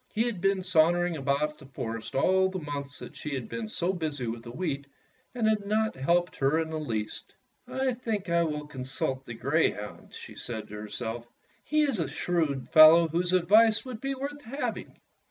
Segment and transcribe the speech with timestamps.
[0.15, 3.93] He had been sauntering about the forest all the months that she had been so
[3.93, 4.87] busy with the wheat
[5.35, 7.35] and had not helped her in the least.
[7.67, 11.27] "I think I will con sult the greyhound," she said to herself.
[11.63, 14.97] "He is a shrewd fellow whose advice would be worth having."